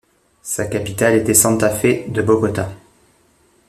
[0.41, 2.67] Sa capitale était Santa Fe de Bogota.